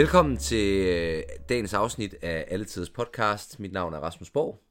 [0.00, 3.60] Velkommen til øh, dagens afsnit af Alle Tiders Podcast.
[3.60, 4.62] Mit navn er Rasmus Borg.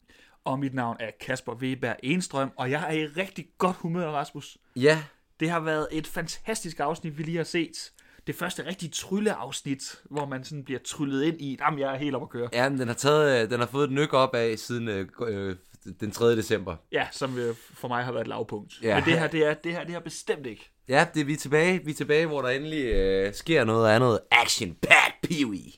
[0.46, 4.57] Og mit navn er Kasper Weber Enstrøm, og jeg er i rigtig godt humør, Rasmus.
[4.76, 5.04] Ja,
[5.39, 7.92] Det har været et fantastisk afsnit, vi lige har set.
[8.28, 12.16] Det første rigtig trylleafsnit, hvor man sådan bliver tryllet ind i, jamen jeg er helt
[12.16, 12.50] op at køre.
[12.54, 15.07] ja men den har, taget, øh, den har fået et nyk op af siden øh,
[15.28, 15.56] øh,
[16.00, 16.36] den 3.
[16.36, 16.75] december.
[16.92, 17.38] Ja, som
[17.74, 18.74] for mig har været et lavpunkt.
[18.84, 18.96] Ja.
[18.96, 20.70] Men det her, det er, det her, det her bestemt ikke.
[20.88, 21.82] Ja, det er vi er tilbage.
[21.86, 24.20] Vi er tilbage, hvor der endelig øh, sker noget andet.
[24.32, 24.99] Action Pat
[25.29, 25.71] Peewee.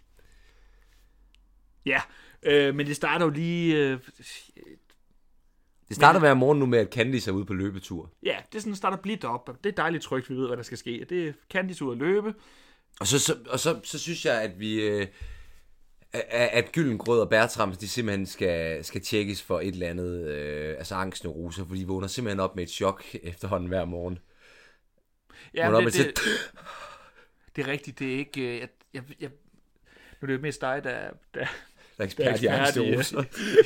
[1.85, 2.01] Ja,
[2.43, 3.75] øh, men det starter jo lige...
[3.77, 3.99] Øh,
[5.87, 8.11] Det starter hver morgen nu med, at Candice er ude på løbetur.
[8.23, 9.49] ja, det er sådan, starter blidt op.
[9.63, 11.05] Det er dejligt trygt, vi ved, hvad der skal ske.
[11.09, 12.33] Det er Candice ud at løbe.
[12.99, 14.81] Og så, så, og så, så synes jeg, at vi...
[14.81, 15.07] Øh,
[16.13, 20.95] at- Gyllengrød og Bertram, de simpelthen skal, skal tjekkes for et eller andet, øh, altså
[20.95, 24.19] angstneuroser, for de vågner simpelthen op med et chok efterhånden hver morgen.
[25.53, 26.19] Ja, men det, det,
[27.55, 28.41] det er rigtigt, det er ikke...
[28.41, 29.29] øh, Jeg, jeg, jeg,
[30.21, 31.45] nu er det jo mest dig, der, der, Der er
[31.97, 33.23] der ekspert, er i ekspert i, angstneuroser.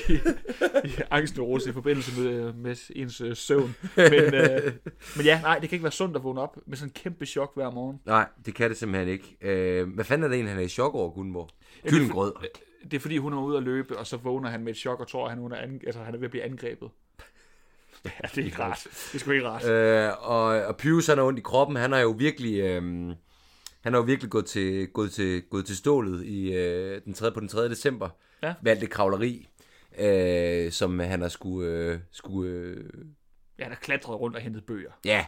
[0.09, 0.14] i,
[0.88, 3.75] i, i angstneurose i forbindelse med, med ens øh, søvn.
[3.95, 4.73] Men, øh,
[5.16, 7.25] men ja, nej, det kan ikke være sundt at vågne op med sådan en kæmpe
[7.25, 8.00] chok hver morgen.
[8.06, 9.38] Nej, det kan det simpelthen ikke.
[9.41, 11.50] Øh, hvad fanden er det egentlig, han er i chok over, Gunnborg?
[11.86, 12.47] Ja, det er.
[12.83, 15.00] Det er fordi, hun er ude at løbe, og så vågner han med et chok
[15.00, 16.89] og tror, at han, er, an, altså, han er ved at blive angrebet.
[18.06, 18.88] Ja, det er ikke rart.
[19.11, 19.69] Det er sgu ikke rart.
[19.69, 21.75] Øh, og, og Pius, han har ondt i kroppen.
[21.78, 22.59] Han har jo virkelig...
[22.59, 23.16] Øh,
[23.86, 27.31] han har jo virkelig gået til, gået til, gået til stålet i, øh, den 3,
[27.31, 27.69] på den 3.
[27.69, 28.09] december.
[28.44, 28.53] Ja.
[28.61, 29.47] Med alt det kravleri,
[29.97, 31.69] øh, som han har skulle...
[31.69, 33.06] Øh, skulle øh,
[33.59, 34.91] Ja, der klatret rundt og hentet bøger.
[35.06, 35.25] ja,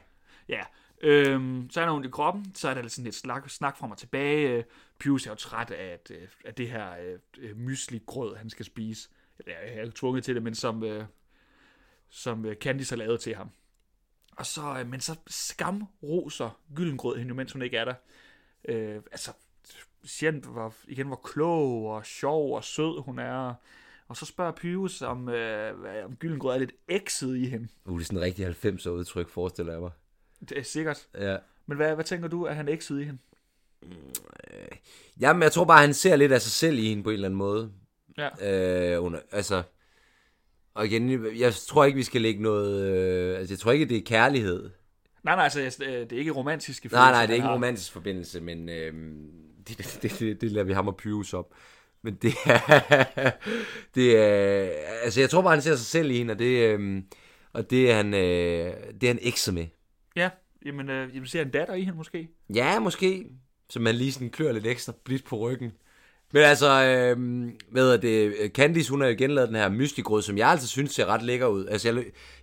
[0.49, 0.61] Ja,
[1.01, 3.91] øhm, så er der ondt i kroppen, så er der sådan lidt snak, snak frem
[3.91, 4.65] og tilbage.
[4.99, 6.91] Pius er jo træt af, at, øh, af det her
[7.37, 9.09] øh, mysli-grød, han skal spise.
[9.39, 11.05] Eller jeg er tvunget til det, men som, øh,
[12.09, 13.49] som øh, Candice har lavet til ham.
[14.37, 17.93] Og så, øh, men så skamroser Gyllengrød hende, mens hun ikke er der.
[18.67, 19.31] Øh, altså,
[20.03, 23.53] siger han hvor, igen, hvor klog og sjov og sød hun er.
[24.07, 27.67] Og så spørger Pius, om, øh, om Gyllengrød er lidt ekset i hende.
[27.85, 29.91] uh, det er sådan en rigtig 90'er udtryk, forestiller jeg mig.
[30.49, 31.07] Det er sikkert.
[31.15, 31.37] Ja.
[31.65, 33.19] Men hvad, hvad tænker du, at han ekset i hende?
[35.19, 37.27] Jamen, jeg tror bare, han ser lidt af sig selv i hende på en eller
[37.27, 37.71] anden måde.
[38.17, 38.95] Ja.
[38.95, 39.63] Øh, under, altså,
[40.73, 42.83] og igen, jeg tror ikke, vi skal lægge noget...
[42.83, 44.69] Øh, altså, jeg tror ikke, det er kærlighed.
[45.27, 47.91] Nej, nej, altså, øh, det er ikke romantiske Nej, nej, det er ikke en romantisk
[47.91, 48.93] forbindelse, men øh,
[49.67, 51.53] det, det, det, det lader vi ham og Pius op.
[52.01, 53.31] Men det er,
[53.95, 54.69] det er,
[55.03, 57.03] altså jeg tror bare, han ser sig selv i hende, og det, øh,
[57.53, 59.65] og det er han, øh, det er han ekset med.
[60.15, 60.29] Ja,
[60.65, 62.29] jamen, øh, jamen ser en datter i hende måske?
[62.55, 63.25] Ja, måske,
[63.69, 65.71] så man lige sådan klør lidt ekstra blidt på ryggen.
[66.33, 70.21] Men altså, øh, hvad er det, Candice, hun har jo igen lavet den her mystikrød,
[70.21, 71.65] som jeg altså synes ser ret lækker ud.
[71.65, 71.95] Altså, jeg,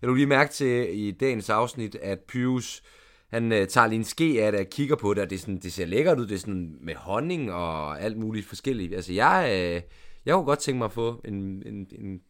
[0.03, 2.83] jeg lå lige mærke til i dagens afsnit, at Pius,
[3.29, 5.41] han øh, tager lige en ske af det og kigger på det, og det, er
[5.41, 6.27] sådan, det ser lækkert ud.
[6.27, 8.95] Det er sådan med honning og alt muligt forskelligt.
[8.95, 9.83] Altså, jeg, øh,
[10.27, 11.35] jeg kunne godt tænke mig at få en,
[11.67, 12.21] en, en,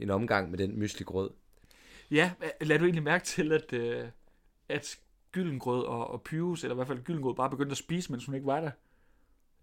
[0.00, 1.30] en omgang med den mystikrød.
[2.10, 4.04] Ja, lad du egentlig mærke til, at, øh,
[4.68, 4.98] at
[5.32, 8.34] Gyllengrød og, og Pius, eller i hvert fald Gyllengrød, bare begyndte at spise, mens hun
[8.34, 8.70] ikke var der?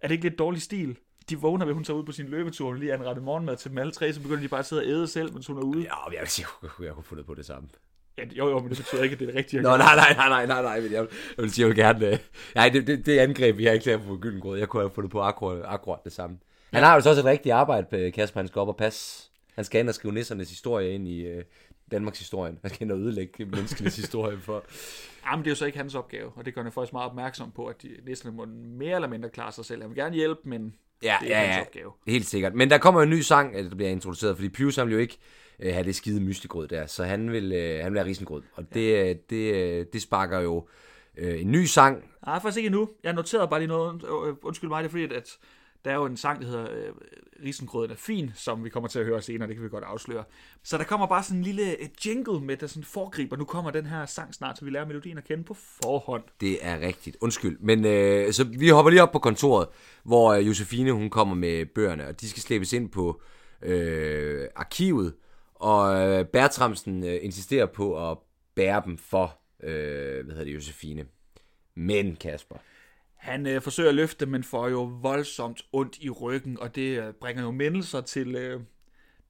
[0.02, 0.98] Er det ikke lidt dårlig stil?
[1.30, 3.78] De vågner ved, hun tager ud på sin løbetur, og lige anrettet morgenmad til dem
[3.78, 5.82] alle tre, så begynder de bare at sidde og æde selv, mens hun er ude.
[5.82, 7.70] Ja, jeg vil sige, jeg kunne, jeg fundet på det samme.
[8.18, 9.62] Ja, jo, jo, men det betyder ikke, at det er det rigtige.
[9.62, 11.08] Nå, nej, nej, nej, nej, nej, nej, men jeg,
[11.38, 12.08] jeg vil sige, jeg vil gerne...
[12.08, 12.18] Øh,
[12.56, 14.60] nej, det, det, det angreb, vi har ikke lavet på Gyllengrød.
[14.60, 16.38] Jeg kunne have fundet på akkurat, akkurat det samme.
[16.74, 18.40] Han har jo så også et rigtigt arbejde, Kasper.
[18.40, 19.30] Han skal op og passe.
[19.56, 21.44] Han skal ind og skrive nissernes historie ind i øh,
[21.92, 22.60] Danmarks historien.
[22.62, 24.64] Han skal ind og ødelægge menneskenes historie for...
[25.26, 27.52] Jamen, det er jo så ikke hans opgave, og det gør han faktisk meget opmærksom
[27.52, 28.46] på, at de næsten må
[28.78, 29.82] mere eller mindre klare sig selv.
[29.82, 31.62] Han vil gerne hjælpe, men Ja, det er ja, hans ja.
[31.62, 31.92] opgave.
[32.08, 32.56] Helt sikkert.
[32.56, 35.00] Men der kommer en ny sang, øh, der bliver introduceret, fordi Pius han vil jo
[35.00, 35.18] ikke
[35.60, 38.42] øh, have det skide mystigrød der, så han vil, øh, han vil have risengrød.
[38.54, 40.68] Og det, øh, det, øh, det sparker jo
[41.18, 42.04] øh, en ny sang.
[42.26, 42.90] Nej, faktisk ikke endnu.
[43.04, 44.02] Jeg noterede bare lige noget.
[44.44, 45.38] Undskyld mig, det er fordi, at
[45.88, 46.94] der er jo en sang, der hedder øh,
[47.44, 50.24] Risengrøden er fin, som vi kommer til at høre senere, det kan vi godt afsløre.
[50.64, 53.38] Så der kommer bare sådan en lille øh, jingle med, der sådan foregriber.
[53.38, 56.24] Nu kommer den her sang snart, så vi lærer melodien at kende på forhånd.
[56.42, 57.18] Det er rigtigt.
[57.22, 57.58] Undskyld.
[57.60, 59.68] Men øh, så vi hopper lige op på kontoret,
[60.04, 63.22] hvor øh, Josefine hun kommer med bøgerne, og de skal slæbes ind på
[63.62, 65.14] øh, arkivet,
[65.56, 68.18] og øh, Bertramsen øh, insisterer på at
[68.56, 71.06] bære dem for, øh, hvad hedder det, Josefine.
[71.76, 72.56] Men Kasper,
[73.18, 77.14] han øh, forsøger at løfte, men får jo voldsomt ondt i ryggen, og det øh,
[77.14, 78.62] bringer jo mindelser til øh,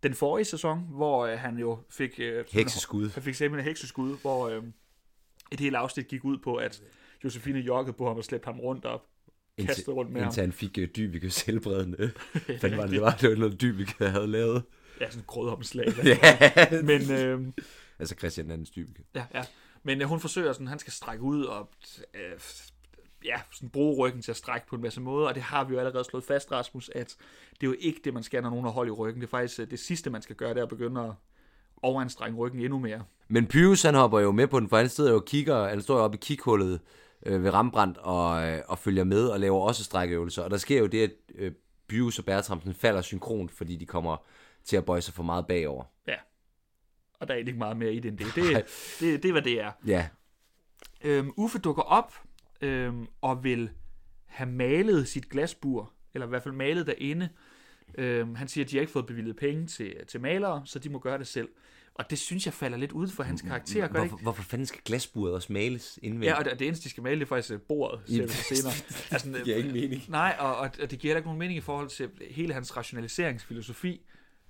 [0.04, 2.20] den forrige sæson, hvor øh, han jo fik...
[2.20, 3.10] Øh, Hekseskud.
[3.10, 4.64] Han fik simpelthen hekseskud, hvor øh,
[5.52, 6.82] et helt afsnit gik ud på, at
[7.24, 9.06] Josefine joggede på ham og slæbte ham rundt op.
[9.66, 10.28] Kastet rundt med ham.
[10.28, 11.98] indtil han fik øh, Dybikes helbredende.
[12.60, 13.12] Hvad var det, det var?
[13.22, 14.64] Det var noget, Dybike havde lavet.
[15.02, 15.88] Ja, sådan en grødhomslag.
[16.06, 16.82] Ja.
[16.84, 17.48] Men, øh,
[18.00, 19.04] Altså Christian Andens Dybike.
[19.16, 19.44] ja, ja.
[19.84, 21.70] Men øh, hun forsøger sådan, han skal strække ud og...
[22.14, 22.40] Øh,
[23.28, 25.74] ja, sådan bruge ryggen til at strække på en masse måder, og det har vi
[25.74, 27.16] jo allerede slået fast, Rasmus, at
[27.52, 29.22] det er jo ikke det, man skal, når nogen har hold i ryggen.
[29.22, 31.12] Det er faktisk øh, det sidste, man skal gøre, det er at begynde at
[31.82, 33.04] overanstrenge ryggen endnu mere.
[33.28, 35.82] Men Pyrus, han hopper jo med på den, for han sidder jo og kigger, han
[35.82, 36.80] står jo oppe i kighullet
[37.26, 40.44] øh, ved Rembrandt og, øh, og følger med og laver også strækøvelser.
[40.44, 41.52] Og der sker jo det, at øh,
[41.88, 44.18] Pyrus og Bertramsen falder synkront, fordi de kommer
[44.64, 45.84] til at bøje sig for meget bagover.
[46.08, 46.16] Ja.
[47.20, 48.36] Og der er ikke meget mere i det end det.
[48.36, 48.66] Det,
[49.00, 49.72] det, det er, hvad det er.
[49.86, 50.08] Ja,
[51.02, 52.14] Øhm, Uffe dukker op
[52.62, 53.70] øhm, og vil
[54.26, 57.30] have malet sit glasbur, eller i hvert fald malet derinde.
[57.98, 60.90] Øhm, han siger, at de har ikke fået bevilget penge til, til malere, så de
[60.90, 61.50] må gøre det selv.
[61.94, 64.10] Og det synes jeg falder lidt ud for hans karakter, gør det ikke?
[64.10, 66.30] hvorfor, hvorfor fanden skal glasburet også males indvendigt?
[66.32, 68.14] Ja, og det, det eneste, de skal male, det er faktisk øh, bordet, så
[68.56, 68.74] senere.
[69.12, 70.04] Altså, det giver ingen mening.
[70.08, 72.78] Nej, og, og, og det giver heller ikke nogen mening i forhold til hele hans
[72.78, 74.02] rationaliseringsfilosofi.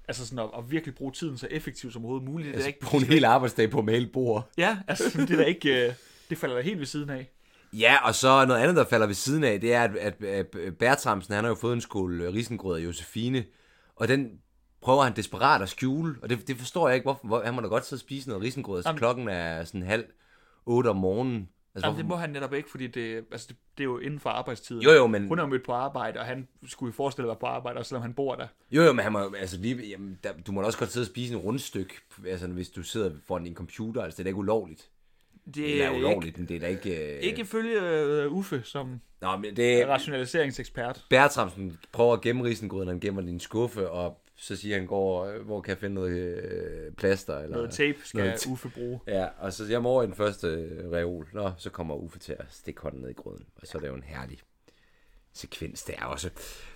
[0.07, 2.45] Altså sådan at, at virkelig bruge tiden så effektivt som overhovedet muligt.
[2.47, 4.51] Det er Altså, ikke, bruge en hel arbejdsdag på at male bord.
[4.57, 5.87] Ja, altså det er ikke...
[5.87, 5.93] øh,
[6.29, 7.29] Det falder da helt ved siden af.
[7.73, 10.23] Ja, og så noget andet, der falder ved siden af, det er, at, at,
[10.55, 13.45] at Bertramsen, han har jo fået en skål øh, risengrød af Josefine,
[13.95, 14.31] og den
[14.81, 17.61] prøver han desperat at skjule, og det, det forstår jeg ikke, hvorfor, hvor, han må
[17.61, 20.05] da godt sidde og spise noget risengrød, så Jamen- klokken er sådan halv
[20.65, 21.49] otte om morgenen.
[21.75, 24.19] Altså, Jamen, det må han netop ikke, fordi det, altså, det, det er jo inden
[24.19, 24.81] for arbejdstiden.
[24.81, 27.39] Jo, jo, men, Hun er mødt på arbejde, og han skulle jo forestille at være
[27.39, 28.47] på arbejde, også selvom han bor der.
[28.71, 31.03] jo, jo, men han må, altså, lige, jamen, der, du må da også godt sidde
[31.03, 31.93] og spise en rundstykke,
[32.27, 34.89] altså, hvis du sidder foran din computer, altså det er da ikke ulovligt.
[35.47, 36.89] Det Det er er ulovligt, men det er da ikke...
[36.89, 37.21] ikke, Øh...
[37.21, 41.05] ikke ifølge uh, Uffe, som Nå, men er det, rationaliseringsekspert.
[41.09, 44.87] Bertramsen prøver at gemme risengrøden, han gemmer den i en skuffe, og så siger han,
[44.87, 47.37] går, øh, hvor kan jeg finde noget øh, plaster?
[47.39, 47.55] Eller...
[47.55, 48.99] Noget tape skal Noget Uffe bruge.
[49.07, 51.27] Ja, og så jeg må over i den første øh, reol.
[51.33, 53.45] Nå, så kommer Uffe til at stikke hånden ned i grøden.
[53.61, 54.39] Og så er det jo en herlig
[55.33, 56.29] sekvens der også.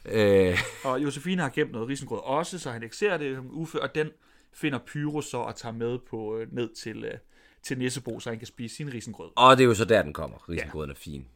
[0.06, 3.96] Øh, Og Josefine har gemt noget risengrød også, så han ikke ser det, Uffe, og
[3.96, 4.10] den
[4.54, 7.18] finder Pyro så og tager med på øh, ned til, øh,
[7.64, 9.30] til Nissebo, så han kan spise sin risengrød.
[9.36, 10.50] og det er jo så der, den kommer.
[10.50, 11.28] Risengrøden er fin.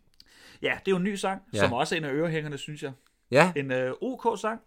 [0.62, 1.58] Ja, det er jo en ny sang, Ja.
[1.58, 1.64] ja.
[1.64, 2.92] som også er en af ørehængerne, synes jeg.
[3.32, 4.62] Ja, En øh, OK-sang.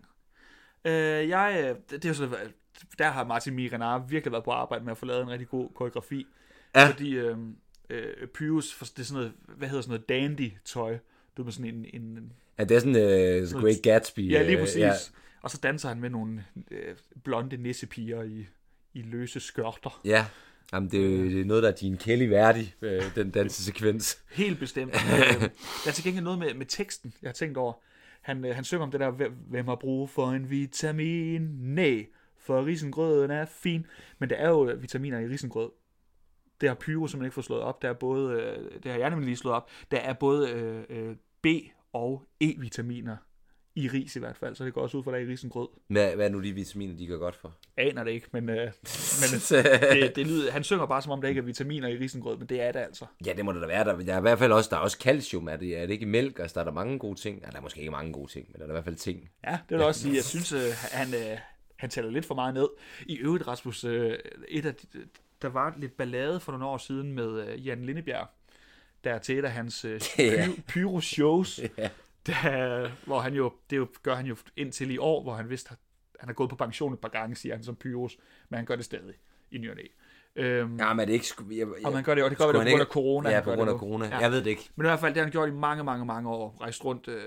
[0.85, 0.93] Øh,
[1.29, 2.35] jeg, øh, det, det er jo sådan,
[2.99, 5.69] der har Martin Miranar virkelig været på arbejde med at få lavet en rigtig god
[5.75, 6.27] koreografi.
[6.75, 6.89] Ja.
[6.89, 7.37] Fordi øh,
[7.91, 10.99] øh, Pyrus, det er sådan noget, hvad hedder sådan noget dandy-tøj.
[11.37, 14.31] Du med sådan en, en ja det er sådan uh, The Great Gatsby.
[14.31, 14.79] Ja, lige øh, præcis.
[14.79, 14.93] Ja.
[15.43, 18.47] Og så danser han med nogle øh, blonde nissepiger i,
[18.95, 20.01] i løse skørter.
[20.05, 20.27] Ja,
[20.73, 24.23] Jamen, det, er, det er noget, der er din Kelly værdig, øh, den dansesekvens.
[24.33, 24.93] Helt bestemt.
[25.85, 27.73] der er til gengæld noget med, med teksten, jeg har tænkt over.
[28.21, 29.11] Han, øh, han synger om det der,
[29.49, 31.43] "Hvem- har brug for en vitamin?
[31.61, 32.07] Nej,
[32.39, 33.87] for risengrøden er fin.
[34.19, 35.71] Men der er jo øh, vitaminer i risengrød.
[36.61, 37.83] Det har Pyro simpelthen ikke fået slået op.
[37.83, 40.51] Der er både, øh, det har jeg nemlig lige slået op, der er både
[40.91, 41.47] øh, B-
[41.93, 43.17] og E-vitaminer
[43.79, 45.69] i ris i hvert fald, så det går også ud for, der er i risengrød.
[45.89, 47.55] Hvad, hvad er nu de vitaminer, de gør godt for?
[47.77, 49.41] aner det ikke, men, øh, men
[49.93, 52.47] det, det lyder, han synger bare som om, der ikke er vitaminer i risengrød, men
[52.49, 53.05] det er det altså.
[53.27, 53.85] Ja, det må det da være.
[53.85, 55.91] Der, der er i hvert fald også, der er også calcium, er det, er det
[55.91, 56.39] ikke i mælk?
[56.39, 57.41] Altså, der er der mange gode ting.
[57.41, 59.31] Ja, der er måske ikke mange gode ting, men der er i hvert fald ting.
[59.45, 60.15] Ja, det vil jeg også sige.
[60.15, 60.61] Jeg synes, øh,
[60.93, 61.39] han, øh,
[61.77, 62.69] han tæller lidt for meget ned.
[63.07, 64.87] I øvrigt, Rasmus, øh, et af de,
[65.43, 68.27] der var lidt ballade for nogle år siden med øh, Jan Lindebjerg,
[69.05, 71.89] der er til et af hans øh, py- pyro-shows, Ja.
[72.33, 75.71] Der, hvor han jo, det jo, gør han jo indtil i år, hvor han vidste,
[75.73, 75.79] at
[76.21, 78.17] han har gået på pension et par gange, siger han som pyros,
[78.49, 79.15] men han gør det stadig
[79.51, 79.77] i ny og.
[80.37, 81.25] Øhm, Ja, men er det ikke...
[81.27, 82.85] sku- Jeg, jeg, og man gør det, og det gør det på grund af ikke-
[82.93, 83.31] corona.
[83.31, 84.07] Ja, på grund af corona.
[84.07, 84.19] Ja.
[84.19, 84.69] Jeg ved det ikke.
[84.77, 86.57] Men i hvert fald, det har han gjort i mange, mange, mange år.
[86.61, 87.23] Rejst rundt øh,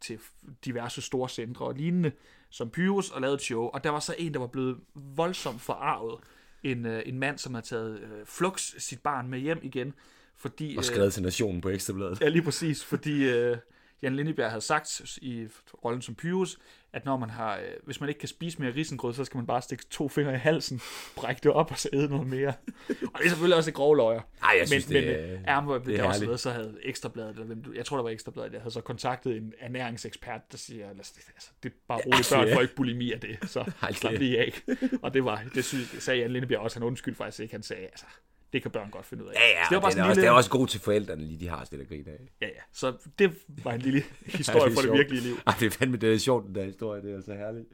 [0.00, 0.18] til
[0.64, 2.12] diverse store centre og lignende,
[2.50, 3.62] som Pyrus, og lavet et show.
[3.62, 6.20] Og der var så en, der var blevet voldsomt forarvet.
[6.62, 9.94] En, øh, en mand, som havde taget øh, flux sit barn med hjem igen.
[10.36, 12.20] Fordi, Og skrevet til nationen på Ekstrabladet.
[12.20, 13.56] Ja, lige præcis, fordi øh,
[14.02, 15.46] Jan Lindebjerg havde sagt i
[15.84, 16.58] rollen som Pyrus,
[16.92, 19.46] at når man har, øh, hvis man ikke kan spise mere risengrød, så skal man
[19.46, 20.80] bare stikke to fingre i halsen,
[21.16, 22.48] brække det op og så æde noget mere.
[22.88, 24.20] og det er selvfølgelig også et grov løjer.
[24.42, 26.50] Ej, jeg synes, men, det, men, er- øh, ja, men, det er også noget, så
[26.50, 30.52] havde Ekstrabladet, eller hvem, jeg tror, der var Ekstrabladet, jeg havde så kontaktet en ernæringsekspert,
[30.52, 32.56] der siger, "Lad os- altså, det er bare roligt, børn Ja.
[32.56, 34.52] får ikke bulimi af det, så slap det- lige af.
[35.02, 37.62] og det var, det synes, det sagde Jan Lindebjerg også, han undskyldte faktisk ikke, han
[37.62, 38.06] sagde, altså,
[38.54, 39.34] det kan børn godt finde ud af.
[39.34, 40.80] Ja, ja, så det var bare sådan er også, lille- det er også god til
[40.80, 42.18] forældrene, lige de har stille grin af.
[42.40, 42.60] Ja, ja.
[42.72, 43.32] Så det
[43.64, 45.34] var en lille historie Ja, det fra det virkelige liv.
[45.46, 47.66] Ej, det er fandme det er sjovt, den der historie, det er så herligt.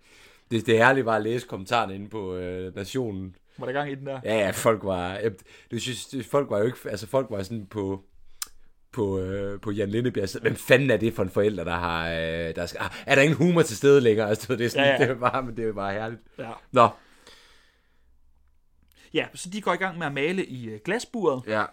[0.51, 3.37] Det, det er herligt bare at læse kommentarerne inde på øh, Nationen.
[3.59, 4.21] Var der gang i den der?
[4.25, 5.15] Ja, ja, folk var...
[5.15, 5.33] Jeg,
[5.71, 6.79] det synes, folk var jo ikke...
[6.91, 8.05] Altså, folk var sådan på
[8.93, 10.41] på, øh, på Jan Lindebjerg.
[10.43, 12.09] Hvem fanden er det for en forælder, der har...
[12.11, 14.29] Øh, der skal, ah, er der ingen humor til stede længere?
[14.29, 15.03] Altså, det er sådan, Ja, ja, ja.
[15.03, 15.09] ja.
[15.09, 16.21] Det er bare, men det er bare herligt.
[16.39, 16.51] Ja.
[16.73, 16.89] Nå,
[19.14, 21.64] ja, så de går i gang med at male i øh, glasburet, ja.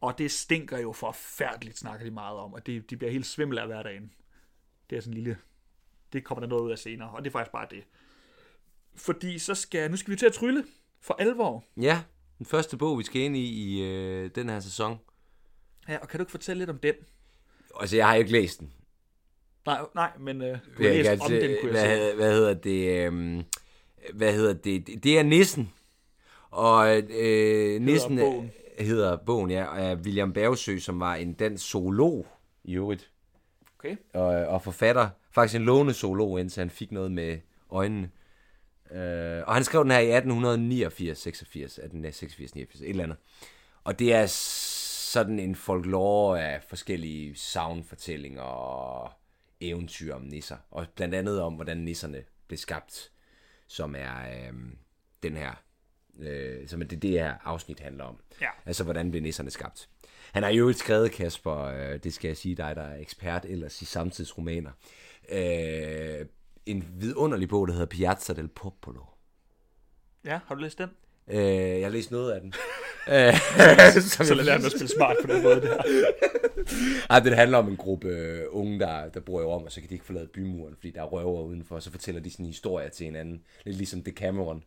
[0.00, 3.58] og det stinker jo forfærdeligt, snakker de meget om, og det, de bliver helt svimmel
[3.58, 4.12] af hver dagen.
[4.90, 5.36] Det er sådan en lille...
[6.12, 7.84] Det kommer der noget ud af senere, og det er faktisk bare det.
[8.94, 9.90] Fordi så skal...
[9.90, 10.64] Nu skal vi til at trylle
[11.00, 11.64] for alvor.
[11.76, 12.02] Ja,
[12.38, 14.98] den første bog, vi skal ind i i øh, den her sæson.
[15.88, 16.94] Ja, og kan du ikke fortælle lidt om den?
[17.80, 18.72] altså, jeg har ikke læst den.
[19.66, 22.14] Nej, nej, men øh, du har læst om altså- den, kunne jeg hvad, sige.
[22.16, 23.06] hvad hedder det?
[23.06, 23.42] øhm,
[24.14, 24.86] hvad hedder det?
[24.86, 25.72] Det- Det er Nissen.
[26.52, 28.50] Og øh, Nissen bogen.
[28.78, 32.26] hedder bogen, ja, er William Bergsø, som var en dansk zoolog
[32.64, 33.10] i øvrigt.
[33.78, 33.96] Okay.
[34.14, 35.08] Og, og forfatter.
[35.30, 37.38] Faktisk en låne zoolog, indtil han fik noget med
[37.70, 38.10] øjnene.
[38.90, 43.16] Øh, og han skrev den her i 1889, 86, 1886, 89, et eller andet.
[43.84, 49.10] Og det er sådan en folklore af forskellige savnfortællinger og
[49.60, 50.56] eventyr om nisser.
[50.70, 53.10] Og blandt andet om, hvordan nisserne blev skabt,
[53.66, 54.52] som er øh,
[55.22, 55.62] den her,
[56.20, 58.16] øh, som er det, det her afsnit handler om.
[58.40, 58.48] Ja.
[58.66, 59.88] Altså, hvordan blev nisserne skabt.
[60.32, 63.82] Han har jo skrevet, Kasper, øh, det skal jeg sige dig, der er ekspert ellers
[63.82, 64.70] i samtidsromaner,
[65.28, 66.26] øh,
[66.66, 69.02] en vidunderlig bog, der hedder Piazza del Popolo.
[70.24, 70.90] Ja, har du læst den?
[71.28, 72.54] Øh, jeg har læst noget af den.
[74.00, 75.82] Som Så lad være med at spille smart på den måde der.
[77.10, 79.80] Ej, det handler om en gruppe øh, unge, der, der bor i Rom, og så
[79.80, 82.46] kan de ikke forlade bymuren, fordi der er røver udenfor, og så fortæller de sådan
[82.46, 83.42] historier til hinanden.
[83.64, 84.64] Lidt ligesom Decameron.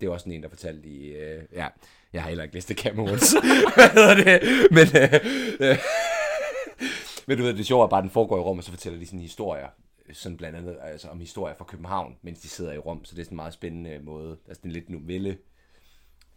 [0.00, 1.12] Det er også sådan en, der fortalte i...
[1.12, 1.66] Øh, ja,
[2.12, 3.06] jeg har heller ikke læst Decameron.
[3.06, 3.32] Camerons.
[3.74, 4.70] Hvad hedder det?
[4.70, 5.78] Men, øh, øh,
[7.26, 8.98] men du ved, det sjove er bare, at den foregår i Rom, og så fortæller
[8.98, 9.68] de sådan historier,
[10.12, 13.20] sådan blandt andet altså om historier fra København, mens de sidder i Rom, så det
[13.20, 14.38] er sådan en meget spændende måde.
[14.48, 15.38] Altså, det er lidt novelle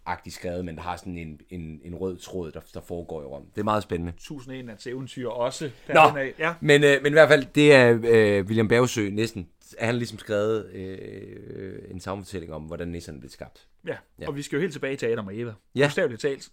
[0.06, 3.26] agtigt skrevet, men der har sådan en, en, en rød tråd, der, der foregår i
[3.26, 3.46] Rom.
[3.56, 4.12] Det er meget spændende.
[4.12, 5.72] 1001 Nats eventyr også.
[5.88, 6.00] Nå.
[6.00, 6.34] er af.
[6.40, 6.54] Ja.
[6.62, 9.50] Men, øh, men i hvert fald, det er øh, William Bergsø næsten.
[9.80, 13.68] Han har ligesom skrevet øh, en savnfortælling om, hvordan nisserne blev skabt.
[13.88, 13.98] Ja.
[14.20, 14.28] Ja.
[14.28, 15.54] og vi skal jo helt tilbage til Adam og Eva.
[15.76, 15.86] Ja.
[15.86, 16.50] Bogstaveligt talt.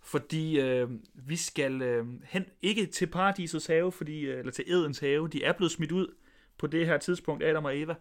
[0.00, 4.98] Fordi øh, vi skal øh, hen, ikke til paradisets have, fordi, øh, eller til Edens
[4.98, 5.28] have.
[5.28, 6.14] De er blevet smidt ud
[6.58, 7.94] på det her tidspunkt, Adam og Eva.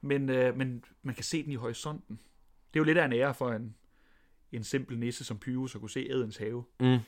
[0.00, 2.20] Men, øh, men man kan se den i horisonten.
[2.74, 3.74] Det er jo lidt af en ære for en,
[4.56, 6.64] en simpel nisse som Pyrus at kunne se Edens have.
[6.80, 6.98] Mm.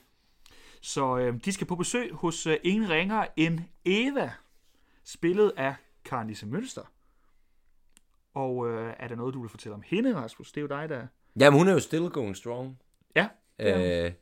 [0.81, 4.33] Så øh, de skal på besøg hos øh, ingen ringer end Eva,
[5.05, 5.75] spillet af
[6.05, 6.93] Karnisse Mønster.
[8.35, 10.53] Og øh, er der noget, du vil fortælle om hende, Rasmus?
[10.53, 11.07] Det er jo dig, der...
[11.41, 12.79] Jamen, hun er jo still going strong.
[13.17, 13.29] Ja.
[13.59, 14.13] Øh,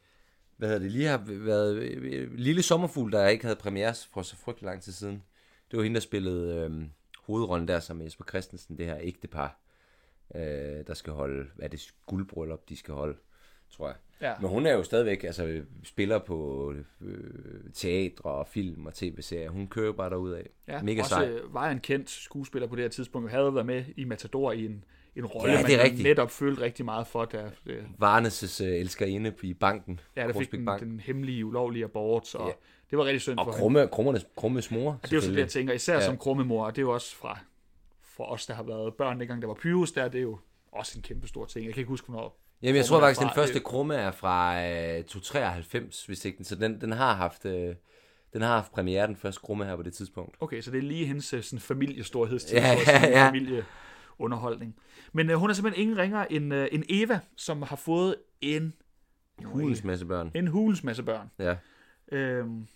[0.56, 0.92] hvad hedder det?
[0.92, 4.92] Lige har været øh, Lille Sommerfugl, der ikke havde premiere for så frygtelig lang tid
[4.92, 5.22] siden.
[5.70, 6.86] Det var hende, der spillede øh,
[7.26, 9.58] hovedrollen der som Jesper Christensen, det her ægtepar,
[10.34, 13.16] øh, der skal holde, hvad er det, guldbryllup, de skal holde,
[13.70, 13.96] tror jeg.
[14.20, 14.32] Ja.
[14.40, 17.20] Men hun er jo stadigvæk, altså spiller på øh,
[17.74, 19.50] teatre og film og tv-serier.
[19.50, 20.42] Hun kører bare derudad.
[20.68, 21.28] Ja, Mega også sej.
[21.28, 24.52] øh, var en kendt skuespiller på det her tidspunkt, og havde været med i Matador
[24.52, 24.84] i en,
[25.16, 28.68] en rolle, Ja, det er man netop følte rigtig meget for, da øh, Varnes øh,
[28.68, 30.00] elskerinde i banken.
[30.16, 30.80] ja, der fik den, Bank.
[30.82, 32.46] den hemmelige, ulovlige abort, så Ja.
[32.46, 32.52] ja.
[32.90, 33.60] det var rigtig synd Og for hende.
[33.60, 35.98] krumme, krummernes, krummes mor, Og det er jo så det, jeg tænker, især Ja.
[36.00, 36.06] ja.
[36.06, 37.38] som krummemor, og det er jo også fra
[38.16, 40.38] for os, der har været børn, dengang der var Pyrus der, det er jo
[40.72, 41.66] også en kæmpe stor ting.
[41.66, 42.40] Jeg kan ikke huske, hvornår.
[42.62, 46.44] Jamen, jeg tror faktisk, den første krumme er fra øh, 293, hvis ikke den.
[46.44, 47.44] Så den, den har haft...
[47.44, 47.74] Øh,
[48.32, 50.36] den har haft premiere, den første krumme her på det tidspunkt.
[50.40, 53.28] Okay, så det er lige hendes øh, sådan, familiestorhedstid, Ja, sige, ja.
[53.28, 54.76] familieunderholdning.
[55.12, 58.74] Men øh, hun er simpelthen ingen ringer end, øh, end Eva, som har fået en,
[59.44, 60.30] Hulens masse børn.
[60.34, 61.30] en hulens masse børn.
[61.38, 61.56] Ja.
[62.12, 62.66] Øhm,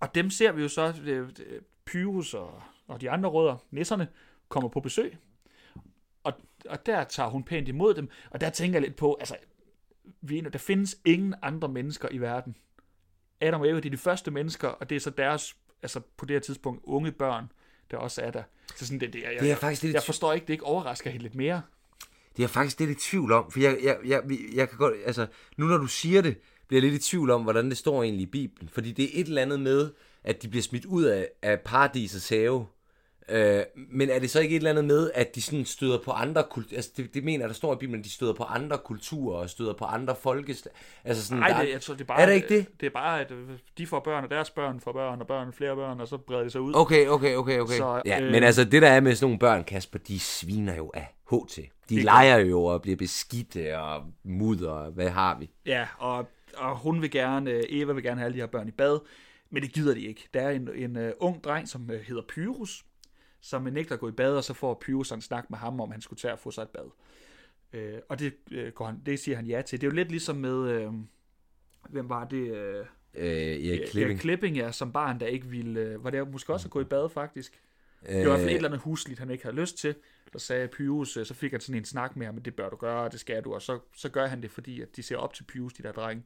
[0.00, 4.08] og dem ser vi jo så, øh, øh, Pyrus og, og de andre rødder, nisserne,
[4.48, 5.16] kommer på besøg.
[6.24, 6.32] Og,
[6.68, 8.08] og der tager hun pænt imod dem.
[8.30, 9.36] Og der tænker jeg lidt på, altså,
[10.20, 12.56] vi, er der findes ingen andre mennesker i verden.
[13.40, 16.26] Adam og Eva, de er de første mennesker, og det er så deres, altså på
[16.26, 17.52] det her tidspunkt, unge børn,
[17.90, 18.42] der også er der.
[18.76, 20.52] Så sådan, det, det, jeg, Det er jeg faktisk lidt i jeg forstår ikke, det
[20.52, 21.62] ikke overrasker hende lidt mere.
[22.32, 24.78] Det er jeg faktisk lidt i tvivl om, for jeg, jeg, jeg, jeg, jeg kan
[24.78, 27.78] godt, altså, nu når du siger det, bliver jeg lidt i tvivl om, hvordan det
[27.78, 28.68] står egentlig i Bibelen.
[28.68, 29.90] Fordi det er et eller andet med,
[30.24, 32.66] at de bliver smidt ud af, af paradisets have.
[33.28, 36.10] Øh, men er det så ikke et eller andet med, at de sådan støder på
[36.10, 36.76] andre kulturer?
[36.76, 39.50] Altså, det, det mener der står i Bibelen, at de støder på andre kulturer og
[39.50, 40.68] støder på andre folkes...
[41.04, 42.66] Altså sådan, Nej, der, det, jeg tror, det er bare, er det ikke det?
[42.80, 43.32] Det er bare, at
[43.78, 46.42] de får børn, og deres børn får børn, og børn flere børn, og så breder
[46.42, 46.72] det sig ud.
[46.74, 47.76] Okay, okay, okay, okay.
[47.76, 50.76] Så, ja, øh, men altså, det der er med sådan nogle børn, Kasper, de sviner
[50.76, 51.68] jo af H til.
[51.88, 55.50] De leger jo og bliver beskidte og mudder, og hvad har vi?
[55.66, 58.68] Ja, og, og hun vil gerne, øh, Eva vil gerne have alle de her børn
[58.68, 58.98] i bad,
[59.50, 60.28] men det gider de ikke.
[60.34, 62.84] Der er en, en uh, ung dreng, som uh, hedder Pyrus,
[63.44, 65.90] som nægter at gå i bad, og så får Pyrus en snak med ham, om
[65.90, 66.90] han skulle tage at få sig et bad.
[67.74, 69.80] Uh, og det, uh, går han, det siger han ja til.
[69.80, 70.94] Det er jo lidt ligesom med, uh,
[71.88, 72.50] hvem var det?
[72.50, 72.86] Uh,
[73.16, 74.20] Øh, Erik Erik Klipping.
[74.20, 76.84] Klipping, ja, som barn, der ikke ville, uh, var det måske også at gå i
[76.84, 77.60] bad, faktisk.
[78.06, 79.94] Det var i hvert fald et eller andet husligt, han ikke havde lyst til.
[80.32, 82.76] Der sagde Pyrus, øh, så fik han sådan en snak med ham, det bør du
[82.76, 83.54] gøre, og det skal du.
[83.54, 85.92] Og så, så gør han det, fordi at de ser op til Pyrus, de der
[85.92, 86.22] drenge.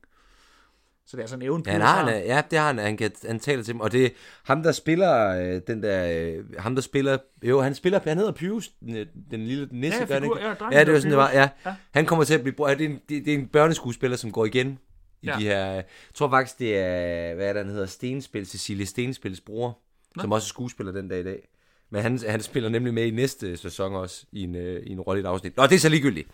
[1.10, 2.78] Så det er sådan en evne, Ja, han har, en, ja, det har han.
[2.78, 3.80] Han, kan, han taler til dem.
[3.80, 4.10] Og det er
[4.44, 6.08] ham, der spiller øh, den der...
[6.38, 7.18] Øh, ham, der spiller...
[7.42, 8.00] Jo, han spiller...
[8.04, 10.48] Han hedder Pius, den, øh, den lille nisse, Ja, gør han figur, ikke?
[10.48, 11.30] ja, ja, det var sådan, det var.
[11.30, 11.48] Ja.
[11.66, 11.74] Ja.
[11.94, 12.68] Han kommer til at blive...
[12.68, 14.78] Ja, det, er en, det, det er en børneskuespiller, som går igen
[15.22, 15.36] I Ja.
[15.38, 15.84] de her, jeg
[16.14, 19.78] tror faktisk, det er, hvad er det, han hedder, Stenspil, Cecilie Stenspils bror,
[20.16, 20.20] Nå.
[20.22, 21.48] som også er skuespiller den dag i dag.
[21.90, 25.00] Men han, han spiller nemlig med i næste sæson også, i en, øh, i en
[25.00, 25.56] rolle i et afsnit.
[25.56, 26.28] Nå, det er så ligegyldigt.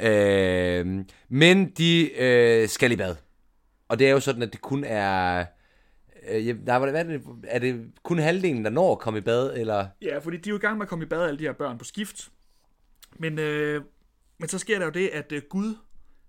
[0.00, 0.86] Øh,
[1.28, 3.14] men de øh, skal i bad.
[3.94, 5.44] Og det er jo sådan, at det kun er...
[6.28, 7.22] Øh, nej, hvad er det?
[7.44, 9.86] Er det kun halvdelen, der når at komme i bad, eller...
[10.02, 11.52] Ja, fordi de er jo i gang med at komme i bad, alle de her
[11.52, 12.28] børn på skift.
[13.16, 13.82] Men, øh,
[14.38, 15.74] men så sker der jo det, at øh, Gud,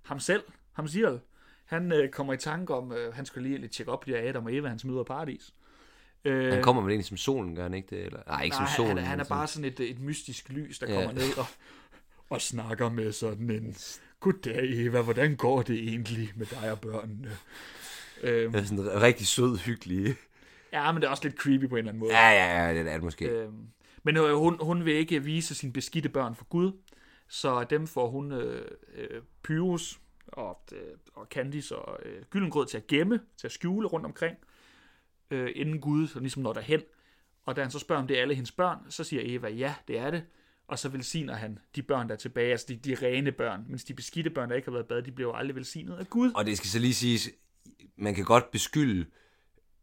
[0.04, 0.44] ham selv,
[0.74, 1.18] ham siger,
[1.66, 4.30] han øh, kommer i tanke om, øh, han skulle lige lidt tjekke op, de her
[4.30, 5.54] Adam og Eva, hans møder paradis.
[6.26, 8.06] Øh, Han kommer vel egentlig som solen, gør han ikke det?
[8.06, 8.20] Eller?
[8.28, 8.98] Nej, ikke nej, som solen.
[8.98, 10.94] han, han er bare sådan et, et mystisk lys, der Ja.
[10.96, 11.46] kommer ned og,
[12.30, 13.76] og snakker med sådan en,
[14.26, 17.38] Goddag Eva, hvordan går det egentlig med dig og børnene?
[18.24, 20.16] Øh, sådan, sådan en rigtig sød, hyggelig...
[20.72, 22.18] ja, men det er også lidt creepy på en eller anden måde.
[22.18, 23.26] Ja, ja, ja, det er det måske.
[23.30, 23.68] Øhm,
[24.04, 26.72] men øh, hun, hun vil ikke vise sine beskidte børn for Gud,
[27.28, 32.78] så dem får hun øh, øh, Pyrus og, øh, og Candice og øh, Gyllengrød til
[32.78, 34.38] at gemme, til at skjule rundt omkring,
[35.32, 36.82] øh, inden Gud så ligesom når derhen.
[37.44, 39.76] Og da han så spørger, om det er alle hendes børn, så siger Eva, ja,
[39.88, 40.24] det er det.
[40.68, 43.84] Og så velsigner han de børn, der er tilbage, altså de, de rene børn, mens
[43.84, 46.32] de beskidte børn, der ikke har været bad, de bliver jo aldrig velsignet af Gud.
[46.36, 47.30] Og det skal så lige siges,
[47.98, 49.06] man kan godt beskylde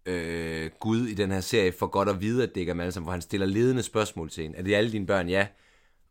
[0.06, 2.80] øh, Gud i den her serie for godt at vide, at det ikke er dem
[2.80, 4.54] alle sammen, hvor han stiller ledende spørgsmål til en.
[4.54, 5.28] Er det alle dine børn?
[5.28, 5.46] Ja.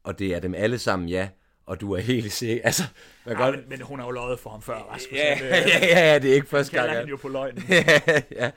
[0.04, 1.10] Og det er dem alle sammen?
[1.10, 1.30] Ja.
[1.66, 2.62] Og du er helt sikker.
[2.68, 2.84] Altså,
[3.26, 3.56] man Ja, godt...
[3.56, 5.12] men, men hun har jo løjet for ham før, Rasmus.
[5.20, 6.92] Ja, Han, ja, øh, ja, ja, det er ikke første gang.
[6.92, 7.00] ja.
[7.00, 7.64] han jo på løgnen.
[8.42, 8.52] ja.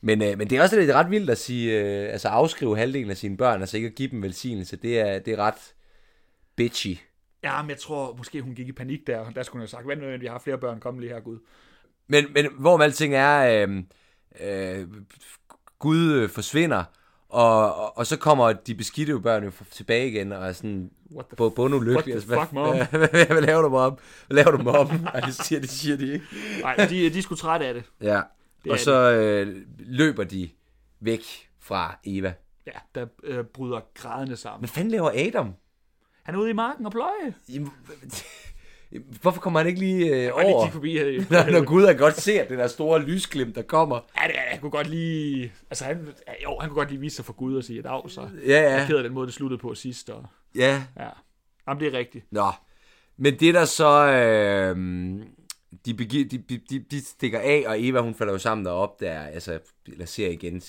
[0.00, 3.10] Men, øh, men det er også lidt ret vildt at sige, øh, altså afskrive halvdelen
[3.10, 4.76] af sine børn, altså ikke at give dem velsignelse.
[4.76, 5.74] Det er, det er ret
[6.56, 6.96] bitchy.
[7.42, 9.30] Ja, men jeg tror, måske hun gik i panik der.
[9.30, 11.38] Der skulle hun have sagt, vent nu, vi har flere børn, kom lige her, Gud.
[12.06, 13.82] Men, men hvorom alting er, øh,
[14.40, 14.86] øh,
[15.78, 16.84] Gud øh, forsvinder,
[17.28, 20.90] og, og, og så kommer de beskidte børn jo tilbage igen, og er sådan
[21.36, 22.16] på bundulykkelige.
[22.16, 22.76] What the fuck, mom?
[22.90, 23.98] hvad, laver du mig om?
[24.26, 25.06] Hvad laver du mig om?
[25.14, 26.24] Ej, det siger, det siger de ikke.
[26.62, 27.84] Nej, de, de er sgu trætte af det.
[28.00, 28.20] Ja,
[28.64, 30.50] Det og så øh, løber de
[31.00, 32.34] væk fra Eva.
[32.66, 34.60] Ja, der øh, bryder grædende sammen.
[34.60, 35.54] Hvad fanden laver Adam?
[36.22, 37.34] Han er ude i marken og pløje.
[37.48, 37.70] Jamen,
[39.20, 40.62] Hvorfor kommer han ikke lige øh, over?
[40.64, 41.04] kigge forbi her.
[41.30, 44.00] Når, når Gud har godt ser det der store lysglimt, der kommer.
[44.22, 45.52] Ja, det, han kunne godt lige...
[45.70, 46.08] Altså, han,
[46.44, 48.62] jo, han kunne godt lige vise sig for Gud og sige, at af, så Ja,
[48.62, 48.86] jeg ja.
[48.86, 50.10] ked af den måde, det sluttede på sidst.
[50.10, 51.08] Og, Ja, ja.
[51.68, 52.24] Jamen, det er rigtigt.
[52.30, 52.46] Nå,
[53.16, 54.76] men det der så, øh,
[55.86, 59.20] de, begiver, de, de, de, stikker af, og Eva hun falder jo sammen derop, der,
[59.20, 60.62] altså, eller ser igen,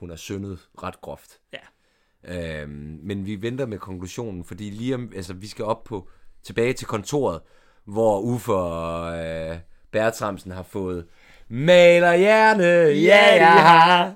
[0.00, 1.40] hun har syndet ret groft.
[1.52, 1.58] Ja.
[2.62, 2.68] Øh,
[3.02, 6.08] men vi venter med konklusionen, fordi lige om, altså, vi skal op på,
[6.42, 7.40] tilbage til kontoret,
[7.84, 9.58] hvor Uffe og øh,
[9.90, 11.06] Bertramsen har fået
[11.48, 12.64] malerhjerne,
[13.00, 14.14] ja, jeg har.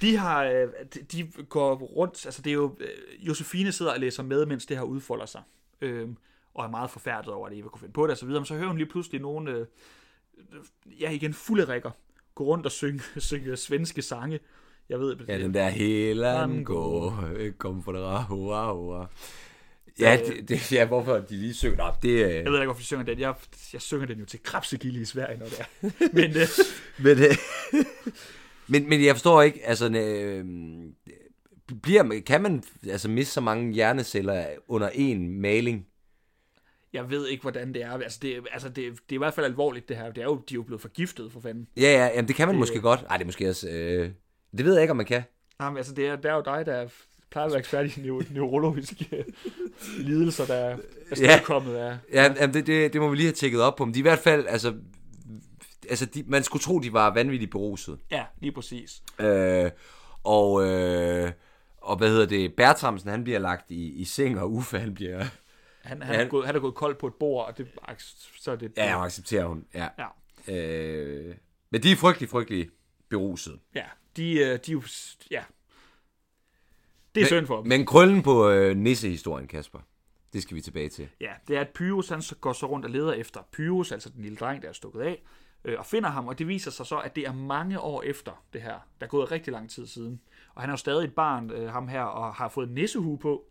[0.00, 4.00] De har, øh, de- de går rundt, altså det er jo, øh, Josefine sidder og
[4.00, 5.42] læser med, mens det her udfolder sig,
[5.80, 6.08] øh,
[6.56, 8.46] og er meget forfærdet over, at Eva kunne finde på det og så videre, men
[8.46, 9.66] så hører hun lige pludselig nogle, øh,
[11.00, 11.90] ja igen, fulde rækker,
[12.34, 14.40] gå rundt og synge, synge svenske sange.
[14.88, 17.24] Jeg ved, Ja, den der helan går,
[17.58, 19.08] kom for det hurra, hurra.
[20.00, 22.80] Ja, det, det, ja, hvorfor de lige synger op, det, øh, jeg ved ikke, hvorfor
[22.80, 23.18] de synger den.
[23.20, 23.34] Jeg,
[23.72, 25.90] jeg synger den jo til krabsegilde i Sverige, når det er.
[26.18, 26.48] Men øh,
[26.98, 27.36] Men, øh,
[28.72, 30.44] men, men jeg forstår ikke, altså, øh,
[31.82, 35.86] bliver, kan man altså miste så mange hjerneceller under en maling?
[36.92, 37.90] Jeg ved ikke, hvordan det er.
[37.92, 40.10] Altså, det, altså det, det er i hvert fald alvorligt, det her.
[40.12, 41.66] Det er jo, de er jo blevet forgiftet, for fanden.
[41.76, 43.04] Ja, ja, jamen, det kan man Det- måske godt.
[43.10, 43.68] Ej, det er måske også...
[43.68, 44.10] Øh,
[44.56, 45.22] det ved jeg ikke, om man kan.
[45.60, 46.86] Jamen, altså, det er, det er jo dig, der
[47.30, 49.24] plejer at være ekspert i neu- neurologiske
[50.08, 50.76] lidelser, der er
[51.20, 51.40] Ja.
[51.44, 51.96] kommet af.
[52.12, 53.84] Ja, jamen, det, det, det må vi lige have tjekket op på.
[53.84, 54.74] Men de er i hvert fald, altså...
[55.90, 57.98] Altså, de, man skulle tro, de var vanvittigt beruset.
[58.10, 59.02] Ja, lige præcis.
[59.20, 59.70] Øh,
[60.24, 61.30] og, øh,
[61.80, 62.54] og hvad hedder det?
[62.54, 65.24] Bertramsen, han bliver lagt i, i seng, og Uffe, han bliver...
[65.86, 66.20] Han, han, Ja.
[66.24, 67.68] er gået, han er gået kold på et bord, og det,
[68.38, 68.72] så er det...
[68.76, 69.64] Ja, jeg accepterer hun.
[69.74, 69.88] Ja.
[70.48, 70.54] Ja.
[70.56, 71.34] Øh,
[71.70, 72.68] men de er frygtelig, frygtelig
[73.08, 73.58] beruset.
[73.74, 73.84] ja
[74.16, 74.82] de, øh, de.
[75.30, 75.42] Ja.
[77.14, 77.66] Det er Men- synd for dem.
[77.68, 79.78] Men krøllen på øh, nissehistorien, Kasper,
[80.32, 81.08] det skal vi tilbage til.
[81.20, 84.08] Ja, det er, at Pyrus han så går så rundt og leder efter Pyrus, altså
[84.10, 85.22] den lille dreng, der er stukket af,
[85.64, 88.44] øh, og finder ham, og det viser sig så, at det er mange år efter
[88.52, 88.78] det her.
[89.00, 90.20] Der er gået rigtig lang tid siden.
[90.54, 93.44] Og han er jo stadig et barn, øh, ham her, og har fået nissehue på.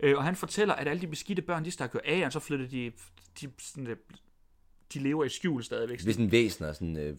[0.00, 2.40] Øh, og han fortæller, at alle de beskidte børn, de stak jo af, og så
[2.40, 2.92] flyttede de,
[3.40, 3.96] de, sådan,
[4.94, 5.98] de lever i skjul stadigvæk.
[5.98, 6.96] Det er sådan væsener, sådan...
[6.96, 7.16] Øh,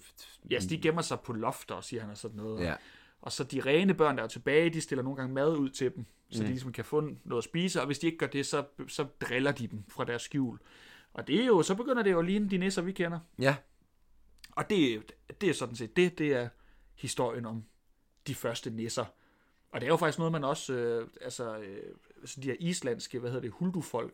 [0.51, 2.65] Ja, så de gemmer sig på lofter, siger han og sådan noget.
[2.65, 2.75] ja.
[3.21, 5.95] Og så de rene børn, der er tilbage, de stiller nogle gange mad ud til
[5.95, 6.45] dem, så mm.
[6.45, 9.03] de ligesom kan få noget at spise, og hvis de ikke gør det, så, så
[9.21, 10.59] driller de dem fra deres skjul.
[11.13, 13.19] Og det er jo, så begynder det jo at ligne de nisser, vi kender.
[13.39, 13.55] ja.
[14.51, 15.03] Og det,
[15.41, 16.49] det er sådan set det, det er
[16.95, 17.63] historien om
[18.27, 19.05] de første nisser.
[19.73, 21.77] Og det er jo faktisk noget, man også, øh, altså, øh,
[22.21, 24.13] altså de her islandske, hvad hedder det, huldufolk,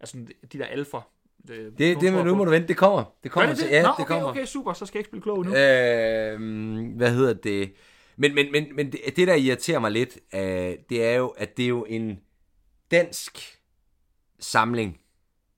[0.00, 0.18] altså
[0.52, 1.10] de der alfer,
[1.48, 3.04] Det, Det, det, men nu må du vente, det kommer.
[3.22, 3.54] Det Gør kommer.
[3.54, 3.70] det det?
[3.70, 4.28] Ja, Nå, det okay, kommer.
[4.28, 5.50] okay, super, så skal jeg ikke spille klog nu.
[5.56, 7.72] Øh, hvad hedder det?
[8.16, 10.40] Men, men, men, men det, det, der irriterer mig lidt, øh,
[10.88, 12.20] det er jo, at det er jo en
[12.90, 13.58] dansk
[14.40, 15.00] samling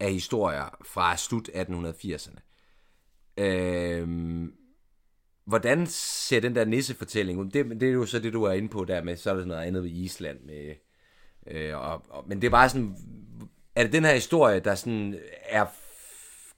[0.01, 2.39] af historier fra slut 1880'erne.
[3.39, 4.09] Øh,
[5.47, 7.51] hvordan ser den der nissefortælling ud?
[7.51, 9.41] Det, det er jo så det, du er inde på der med, så er der
[9.41, 10.41] sådan noget andet ved Island.
[10.41, 10.75] Med,
[11.47, 12.97] øh, og, og, men det er bare sådan,
[13.75, 15.67] er det den her historie, der sådan er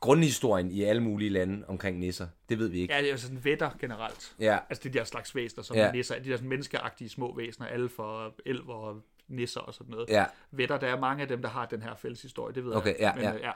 [0.00, 2.26] grundhistorien i alle mulige lande omkring nisser?
[2.48, 2.94] Det ved vi ikke.
[2.94, 4.36] Ja, det er jo sådan vætter generelt.
[4.40, 5.92] Ja, Altså de der slags væsener, som Ja.
[5.92, 10.08] nisser, de der sådan menneskeagtige små væsener, alfer, elver og nisser og sådan noget.
[10.08, 10.24] ja.
[10.50, 12.94] Vætter, der er mange af dem, der har den her fælles historie, det ved Okay,
[12.98, 13.14] jeg.
[13.16, 13.34] ja, ja.
[13.34, 13.50] øh, ja.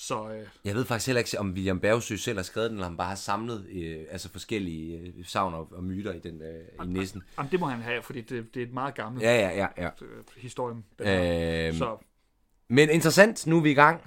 [0.00, 2.88] Så øh, Jeg ved faktisk heller ikke, om William Bergsø selv har skrevet den, eller
[2.88, 6.86] han bare har samlet øh, altså forskellige øh, savn og, og myter i, den, øh,
[6.86, 7.22] i nissen.
[7.38, 9.66] jamen, det må han have, fordi det, det er et meget gammelt Ja, ja, ja.
[9.84, 9.90] ja.
[10.02, 10.84] øh, historien.
[10.98, 11.96] Øhm, Så
[12.68, 14.00] men interessant, nu er vi i gang.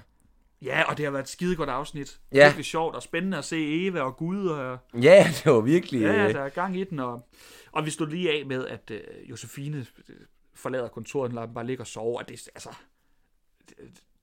[0.62, 2.20] ja, og det har været et skide godt afsnit.
[2.32, 2.44] Ja.
[2.46, 6.00] Virkelig sjovt og spændende at se Eva og Gud og Ja, det var virkelig...
[6.00, 7.28] Ja, Øh, der er gang i den, og,
[7.72, 9.00] og vi stod lige af med, at øh,
[9.30, 10.16] Josefine øh,
[10.54, 12.70] forlader kontoret, dem bare ligge og sove, og det er altså,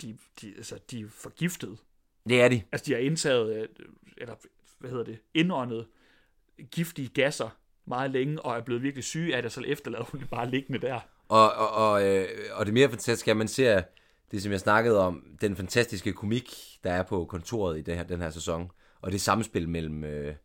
[0.01, 1.77] de, de, altså, de er forgiftet.
[2.29, 2.63] det er de.
[2.71, 3.67] Altså, de har indtaget, øh,
[4.17, 4.35] eller
[4.79, 5.87] hvad hedder det, indåndet
[6.71, 7.49] giftige gasser
[7.85, 10.79] meget længe, og er blevet virkelig syge af det, så efterlader hun det bare liggende
[10.79, 10.99] der.
[11.27, 13.81] Og, og, og, øh, og det mere fantastiske er, at man ser
[14.31, 18.03] det, som jeg snakkede om, den fantastiske komik, der er på kontoret i den her,
[18.03, 18.71] den her sæson,
[19.01, 20.35] og det samspil mellem, øh,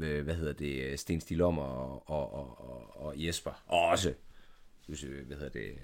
[0.00, 4.14] øh, hvad hedder det, Sten Stilom og, og, og, og, og Jesper, og også,
[4.88, 5.78] øh, hvad hedder det,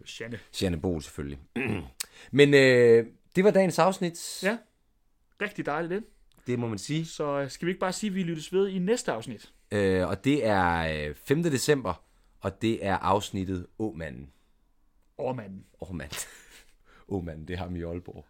[0.00, 0.38] øh, Janne.
[0.52, 1.38] Sjerne Bol selvfølgelig.
[2.38, 4.58] Men øh, det var dagens afsnit, Ja,
[5.42, 6.04] rigtig dejligt det.
[6.46, 7.06] det må man sige.
[7.06, 9.52] Så øh, skal vi ikke bare sige, at vi lyttes ved i næste afsnit?
[9.72, 11.42] Øh, og det er øh, 5.
[11.42, 12.04] december,
[12.40, 14.30] og det er afsnittet Åmanden.
[15.18, 15.64] Årmanden.
[15.80, 16.16] Åmanden.
[17.08, 18.26] Åmanden, det er ham i Aalborg.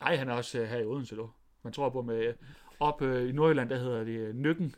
[0.00, 1.30] Nej, han er også øh, her i Odense, du.
[1.62, 2.34] Man tror på med...
[2.80, 4.74] Op øh, i Nordjylland, der hedder det øh, Nykken.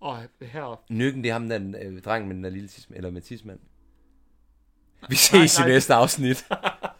[0.00, 0.84] Og her...
[0.90, 3.60] Nykken, det er ham, den øh, drengen med den der lille tis, eller med tidsmand.
[5.08, 5.68] Vi ses nej.
[5.68, 6.44] i næste afsnit.